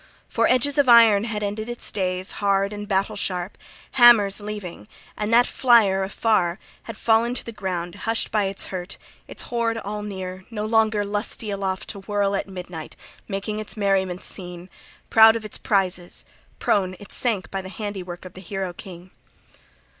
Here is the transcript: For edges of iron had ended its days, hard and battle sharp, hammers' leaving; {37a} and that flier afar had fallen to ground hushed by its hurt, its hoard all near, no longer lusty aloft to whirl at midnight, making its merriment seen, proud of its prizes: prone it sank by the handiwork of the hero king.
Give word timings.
For 0.27 0.47
edges 0.47 0.79
of 0.79 0.89
iron 0.89 1.25
had 1.25 1.43
ended 1.43 1.69
its 1.69 1.91
days, 1.91 2.31
hard 2.41 2.73
and 2.73 2.87
battle 2.87 3.15
sharp, 3.15 3.55
hammers' 3.91 4.41
leaving; 4.41 4.85
{37a} 4.85 4.87
and 5.19 5.31
that 5.31 5.45
flier 5.45 6.01
afar 6.01 6.57
had 6.85 6.97
fallen 6.97 7.35
to 7.35 7.51
ground 7.51 7.93
hushed 8.09 8.31
by 8.31 8.45
its 8.45 8.65
hurt, 8.73 8.97
its 9.27 9.43
hoard 9.43 9.77
all 9.77 10.01
near, 10.01 10.43
no 10.49 10.65
longer 10.65 11.05
lusty 11.05 11.51
aloft 11.51 11.87
to 11.89 11.99
whirl 11.99 12.35
at 12.35 12.47
midnight, 12.49 12.95
making 13.27 13.59
its 13.59 13.77
merriment 13.77 14.23
seen, 14.23 14.71
proud 15.11 15.35
of 15.35 15.45
its 15.45 15.59
prizes: 15.59 16.25
prone 16.57 16.95
it 16.99 17.11
sank 17.11 17.51
by 17.51 17.61
the 17.61 17.69
handiwork 17.69 18.25
of 18.25 18.33
the 18.33 18.41
hero 18.41 18.73
king. 18.73 19.11